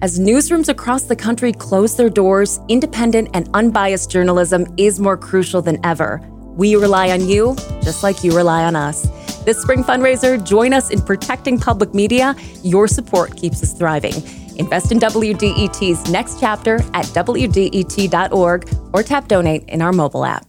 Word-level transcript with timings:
As 0.00 0.20
newsrooms 0.20 0.68
across 0.68 1.02
the 1.02 1.16
country 1.16 1.52
close 1.52 1.96
their 1.96 2.08
doors, 2.08 2.60
independent 2.68 3.30
and 3.34 3.50
unbiased 3.52 4.08
journalism 4.08 4.72
is 4.76 5.00
more 5.00 5.16
crucial 5.16 5.60
than 5.60 5.84
ever. 5.84 6.20
We 6.54 6.76
rely 6.76 7.10
on 7.10 7.28
you, 7.28 7.56
just 7.82 8.04
like 8.04 8.22
you 8.22 8.36
rely 8.36 8.62
on 8.62 8.76
us. 8.76 9.08
This 9.44 9.60
spring 9.60 9.82
fundraiser, 9.82 10.44
join 10.46 10.72
us 10.72 10.90
in 10.90 11.00
protecting 11.00 11.58
public 11.58 11.94
media. 11.94 12.36
Your 12.62 12.86
support 12.86 13.36
keeps 13.36 13.60
us 13.60 13.72
thriving. 13.72 14.14
Invest 14.56 14.92
in 14.92 15.00
WDET's 15.00 16.08
next 16.12 16.38
chapter 16.38 16.76
at 16.94 17.06
WDET.org 17.06 18.68
or 18.92 19.02
tap 19.02 19.26
donate 19.26 19.64
in 19.68 19.82
our 19.82 19.92
mobile 19.92 20.24
app. 20.24 20.46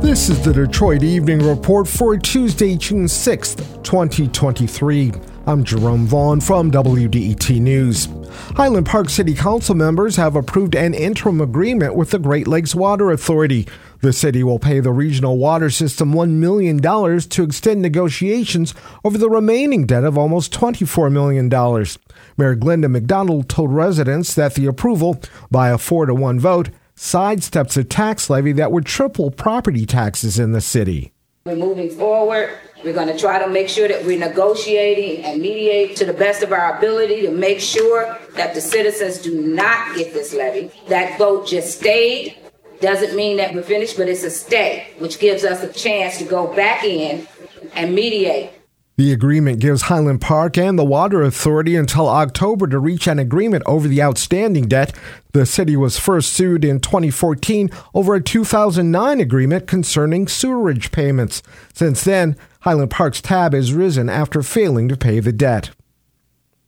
This 0.00 0.30
is 0.30 0.42
the 0.42 0.52
Detroit 0.54 1.02
Evening 1.02 1.40
Report 1.40 1.86
for 1.86 2.16
Tuesday, 2.16 2.74
June 2.76 3.04
6th, 3.04 3.82
2023. 3.82 5.12
I'm 5.44 5.64
Jerome 5.64 6.06
Vaughn 6.06 6.40
from 6.40 6.70
WDET 6.70 7.60
News. 7.60 8.08
Highland 8.54 8.86
Park 8.86 9.10
City 9.10 9.34
Council 9.34 9.74
members 9.74 10.14
have 10.14 10.36
approved 10.36 10.76
an 10.76 10.94
interim 10.94 11.40
agreement 11.40 11.96
with 11.96 12.10
the 12.10 12.20
Great 12.20 12.46
Lakes 12.46 12.76
Water 12.76 13.10
Authority. 13.10 13.66
The 14.02 14.12
city 14.12 14.44
will 14.44 14.60
pay 14.60 14.78
the 14.78 14.92
regional 14.92 15.38
water 15.38 15.68
system 15.68 16.14
$1 16.14 16.30
million 16.30 16.78
to 16.78 17.42
extend 17.42 17.82
negotiations 17.82 18.72
over 19.04 19.18
the 19.18 19.28
remaining 19.28 19.84
debt 19.84 20.04
of 20.04 20.16
almost 20.16 20.52
$24 20.52 21.10
million. 21.10 21.48
Mayor 21.48 22.54
Glenda 22.54 22.88
McDonald 22.88 23.48
told 23.48 23.72
residents 23.72 24.34
that 24.34 24.54
the 24.54 24.66
approval, 24.66 25.20
by 25.50 25.70
a 25.70 25.78
4 25.78 26.06
to 26.06 26.14
1 26.14 26.38
vote, 26.38 26.70
sidesteps 26.96 27.76
a 27.76 27.82
tax 27.82 28.30
levy 28.30 28.52
that 28.52 28.70
would 28.70 28.86
triple 28.86 29.32
property 29.32 29.86
taxes 29.86 30.38
in 30.38 30.52
the 30.52 30.60
city. 30.60 31.11
We're 31.44 31.56
moving 31.56 31.90
forward. 31.90 32.56
We're 32.84 32.92
going 32.92 33.08
to 33.08 33.18
try 33.18 33.42
to 33.42 33.48
make 33.48 33.68
sure 33.68 33.88
that 33.88 34.04
we're 34.04 34.18
negotiating 34.18 35.24
and 35.24 35.42
mediate 35.42 35.96
to 35.96 36.04
the 36.04 36.12
best 36.12 36.44
of 36.44 36.52
our 36.52 36.78
ability 36.78 37.22
to 37.22 37.32
make 37.32 37.58
sure 37.58 38.16
that 38.36 38.54
the 38.54 38.60
citizens 38.60 39.18
do 39.18 39.42
not 39.42 39.96
get 39.96 40.14
this 40.14 40.32
levy. 40.32 40.70
That 40.86 41.18
vote 41.18 41.48
just 41.48 41.78
stayed. 41.78 42.36
Doesn't 42.80 43.16
mean 43.16 43.38
that 43.38 43.54
we're 43.54 43.64
finished, 43.64 43.96
but 43.96 44.08
it's 44.08 44.22
a 44.22 44.30
stay, 44.30 44.92
which 45.00 45.18
gives 45.18 45.42
us 45.42 45.64
a 45.64 45.72
chance 45.72 46.18
to 46.18 46.24
go 46.24 46.46
back 46.54 46.84
in 46.84 47.26
and 47.74 47.92
mediate 47.92 48.52
the 48.96 49.12
agreement 49.12 49.58
gives 49.58 49.82
Highland 49.82 50.20
Park 50.20 50.58
and 50.58 50.78
the 50.78 50.84
Water 50.84 51.22
Authority 51.22 51.76
until 51.76 52.08
October 52.08 52.66
to 52.66 52.78
reach 52.78 53.06
an 53.06 53.18
agreement 53.18 53.62
over 53.66 53.88
the 53.88 54.02
outstanding 54.02 54.68
debt. 54.68 54.92
The 55.32 55.46
city 55.46 55.76
was 55.76 55.98
first 55.98 56.32
sued 56.32 56.64
in 56.64 56.80
2014 56.80 57.70
over 57.94 58.14
a 58.14 58.22
2009 58.22 59.20
agreement 59.20 59.66
concerning 59.66 60.28
sewerage 60.28 60.92
payments. 60.92 61.42
Since 61.72 62.04
then, 62.04 62.36
Highland 62.60 62.90
Park's 62.90 63.22
tab 63.22 63.54
has 63.54 63.72
risen 63.72 64.10
after 64.10 64.42
failing 64.42 64.88
to 64.88 64.96
pay 64.96 65.20
the 65.20 65.32
debt. 65.32 65.70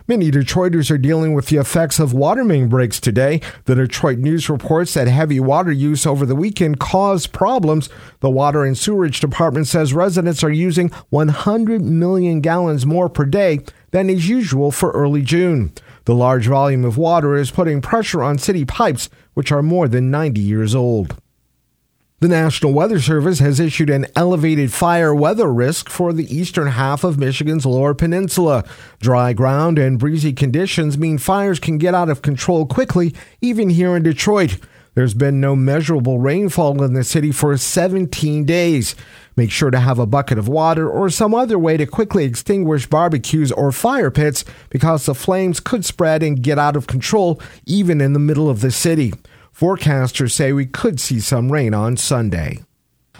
Many 0.06 0.30
Detroiters 0.30 0.90
are 0.90 0.98
dealing 0.98 1.32
with 1.32 1.46
the 1.46 1.56
effects 1.56 1.98
of 1.98 2.12
water 2.12 2.44
main 2.44 2.68
breaks 2.68 3.00
today. 3.00 3.40
The 3.64 3.74
Detroit 3.74 4.18
News 4.18 4.50
reports 4.50 4.92
that 4.92 5.08
heavy 5.08 5.40
water 5.40 5.72
use 5.72 6.04
over 6.04 6.26
the 6.26 6.36
weekend 6.36 6.78
caused 6.78 7.32
problems. 7.32 7.88
The 8.20 8.28
Water 8.28 8.66
and 8.66 8.76
Sewerage 8.76 9.18
Department 9.18 9.66
says 9.66 9.94
residents 9.94 10.44
are 10.44 10.50
using 10.50 10.90
100 11.08 11.80
million 11.80 12.42
gallons 12.42 12.84
more 12.84 13.08
per 13.08 13.24
day 13.24 13.60
than 13.92 14.10
is 14.10 14.28
usual 14.28 14.70
for 14.70 14.90
early 14.90 15.22
June. 15.22 15.72
The 16.04 16.14
large 16.14 16.48
volume 16.48 16.84
of 16.84 16.98
water 16.98 17.34
is 17.34 17.50
putting 17.50 17.80
pressure 17.80 18.22
on 18.22 18.36
city 18.36 18.66
pipes, 18.66 19.08
which 19.32 19.50
are 19.50 19.62
more 19.62 19.88
than 19.88 20.10
90 20.10 20.38
years 20.38 20.74
old. 20.74 21.16
The 22.24 22.28
National 22.28 22.72
Weather 22.72 23.00
Service 23.00 23.38
has 23.40 23.60
issued 23.60 23.90
an 23.90 24.06
elevated 24.16 24.72
fire 24.72 25.14
weather 25.14 25.52
risk 25.52 25.90
for 25.90 26.10
the 26.14 26.34
eastern 26.34 26.68
half 26.68 27.04
of 27.04 27.18
Michigan's 27.18 27.66
lower 27.66 27.92
peninsula. 27.92 28.64
Dry 28.98 29.34
ground 29.34 29.78
and 29.78 29.98
breezy 29.98 30.32
conditions 30.32 30.96
mean 30.96 31.18
fires 31.18 31.60
can 31.60 31.76
get 31.76 31.94
out 31.94 32.08
of 32.08 32.22
control 32.22 32.64
quickly, 32.64 33.14
even 33.42 33.68
here 33.68 33.94
in 33.94 34.04
Detroit. 34.04 34.56
There's 34.94 35.12
been 35.12 35.38
no 35.38 35.54
measurable 35.54 36.18
rainfall 36.18 36.82
in 36.82 36.94
the 36.94 37.04
city 37.04 37.30
for 37.30 37.54
17 37.58 38.46
days. 38.46 38.96
Make 39.36 39.50
sure 39.50 39.70
to 39.70 39.80
have 39.80 39.98
a 39.98 40.06
bucket 40.06 40.38
of 40.38 40.48
water 40.48 40.88
or 40.88 41.10
some 41.10 41.34
other 41.34 41.58
way 41.58 41.76
to 41.76 41.84
quickly 41.84 42.24
extinguish 42.24 42.86
barbecues 42.86 43.52
or 43.52 43.70
fire 43.70 44.10
pits 44.10 44.46
because 44.70 45.04
the 45.04 45.14
flames 45.14 45.60
could 45.60 45.84
spread 45.84 46.22
and 46.22 46.42
get 46.42 46.58
out 46.58 46.74
of 46.74 46.86
control 46.86 47.38
even 47.66 48.00
in 48.00 48.14
the 48.14 48.18
middle 48.18 48.48
of 48.48 48.62
the 48.62 48.70
city. 48.70 49.12
Forecasters 49.54 50.32
say 50.32 50.52
we 50.52 50.66
could 50.66 50.98
see 50.98 51.20
some 51.20 51.52
rain 51.52 51.74
on 51.74 51.96
Sunday. 51.96 52.62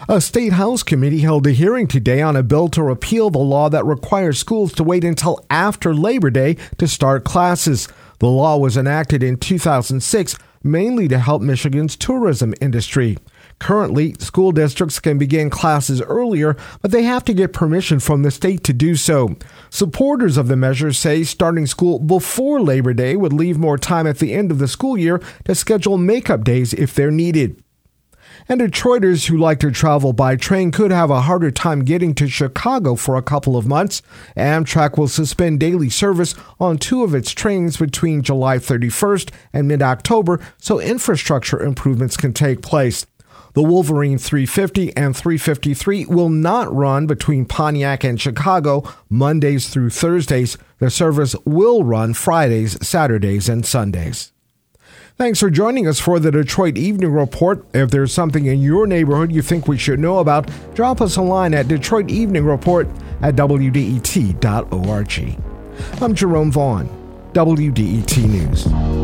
A 0.09 0.19
state 0.19 0.51
house 0.51 0.83
committee 0.83 1.21
held 1.21 1.47
a 1.47 1.51
hearing 1.51 1.87
today 1.87 2.21
on 2.21 2.35
a 2.35 2.43
bill 2.43 2.67
to 2.69 2.83
repeal 2.83 3.29
the 3.29 3.39
law 3.39 3.69
that 3.69 3.85
requires 3.85 4.37
schools 4.37 4.73
to 4.73 4.83
wait 4.83 5.05
until 5.05 5.45
after 5.49 5.95
Labor 5.95 6.29
Day 6.29 6.57
to 6.77 6.89
start 6.89 7.23
classes. 7.23 7.87
The 8.19 8.27
law 8.27 8.57
was 8.57 8.75
enacted 8.75 9.23
in 9.23 9.37
2006 9.37 10.35
mainly 10.61 11.07
to 11.07 11.19
help 11.19 11.41
Michigan's 11.41 11.95
tourism 11.95 12.53
industry. 12.59 13.17
Currently, 13.59 14.15
school 14.19 14.51
districts 14.51 14.99
can 14.99 15.17
begin 15.17 15.49
classes 15.49 16.01
earlier, 16.01 16.57
but 16.81 16.91
they 16.91 17.03
have 17.03 17.23
to 17.25 17.33
get 17.33 17.53
permission 17.53 17.99
from 17.99 18.21
the 18.21 18.31
state 18.31 18.63
to 18.65 18.73
do 18.73 18.95
so. 18.95 19.35
Supporters 19.69 20.37
of 20.37 20.47
the 20.47 20.57
measure 20.57 20.91
say 20.91 21.23
starting 21.23 21.65
school 21.65 21.99
before 21.99 22.59
Labor 22.59 22.93
Day 22.93 23.15
would 23.15 23.33
leave 23.33 23.57
more 23.57 23.77
time 23.77 24.07
at 24.07 24.19
the 24.19 24.33
end 24.33 24.51
of 24.51 24.59
the 24.59 24.67
school 24.67 24.97
year 24.97 25.21
to 25.45 25.55
schedule 25.55 25.97
makeup 25.97 26.43
days 26.43 26.73
if 26.73 26.93
they're 26.93 27.11
needed. 27.11 27.61
And 28.47 28.61
Detroiters 28.61 29.27
who 29.27 29.37
like 29.37 29.59
to 29.61 29.71
travel 29.71 30.13
by 30.13 30.35
train 30.35 30.69
could 30.71 30.91
have 30.91 31.09
a 31.09 31.21
harder 31.21 31.49
time 31.49 31.83
getting 31.83 32.13
to 32.15 32.27
Chicago 32.27 32.95
for 32.95 33.15
a 33.15 33.23
couple 33.23 33.57
of 33.57 33.65
months. 33.65 34.03
Amtrak 34.37 34.97
will 34.97 35.07
suspend 35.07 35.59
daily 35.59 35.89
service 35.89 36.35
on 36.59 36.77
two 36.77 37.03
of 37.03 37.15
its 37.15 37.31
trains 37.31 37.77
between 37.77 38.21
July 38.21 38.57
31st 38.57 39.31
and 39.53 39.67
mid 39.67 39.81
October 39.81 40.39
so 40.57 40.79
infrastructure 40.79 41.59
improvements 41.59 42.17
can 42.17 42.33
take 42.33 42.61
place. 42.61 43.07
The 43.55 43.63
Wolverine 43.63 44.17
350 44.17 44.95
and 44.97 45.15
353 45.15 46.07
will 46.07 46.27
not 46.27 46.73
run 46.75 47.07
between 47.07 47.45
Pontiac 47.45 48.03
and 48.03 48.19
Chicago 48.19 48.83
Mondays 49.09 49.69
through 49.69 49.91
Thursdays. 49.91 50.57
The 50.79 50.89
service 50.89 51.37
will 51.45 51.85
run 51.85 52.13
Fridays, 52.13 52.85
Saturdays, 52.85 53.47
and 53.47 53.65
Sundays. 53.65 54.33
Thanks 55.17 55.39
for 55.39 55.49
joining 55.49 55.87
us 55.87 56.01
for 56.01 56.19
the 56.19 56.31
Detroit 56.31 56.77
Evening 56.77 57.13
Report. 57.13 57.65
If 57.73 57.91
there's 57.91 58.11
something 58.11 58.45
in 58.45 58.59
your 58.59 58.85
neighborhood 58.87 59.31
you 59.31 59.41
think 59.41 59.69
we 59.69 59.77
should 59.77 60.01
know 60.01 60.19
about, 60.19 60.51
drop 60.73 60.99
us 60.99 61.15
a 61.15 61.21
line 61.21 61.53
at 61.53 61.69
Detroit 61.69 62.11
Evening 62.11 62.43
Report 62.43 62.89
at 63.21 63.37
WDET.org. 63.37 64.41
I'm 66.01 66.13
Jerome 66.13 66.51
Vaughn, 66.51 66.89
WDET 67.31 68.17
News. 68.27 68.94